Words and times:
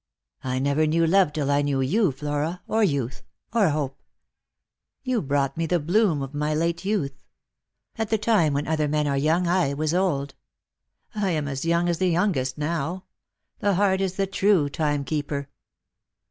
"I 0.43 0.57
never 0.57 0.87
knew 0.87 1.05
love 1.05 1.31
till 1.31 1.51
I 1.51 1.61
knew 1.61 1.79
you, 1.79 2.11
Flora, 2.11 2.63
or 2.67 2.83
youth, 2.83 3.21
or 3.53 3.69
hope. 3.69 4.01
You 5.03 5.21
brought 5.21 5.55
me 5.57 5.67
the 5.67 5.77
bloom 5.79 6.23
of 6.23 6.33
my 6.33 6.55
late 6.55 6.83
youth. 6.83 7.23
At 7.99 8.09
the 8.09 8.17
time 8.17 8.55
when 8.55 8.65
other 8.67 8.87
men 8.87 9.05
are 9.05 9.15
young, 9.15 9.45
I 9.47 9.75
was 9.75 9.93
old. 9.93 10.33
I 11.13 11.29
am 11.29 11.47
as 11.47 11.65
young 11.65 11.87
as 11.87 11.99
the 11.99 12.09
youngest 12.09 12.57
now. 12.57 13.03
The 13.59 13.75
heart 13.75 14.01
is 14.01 14.15
the 14.15 14.25
true 14.25 14.69
timekeeper." 14.69 15.49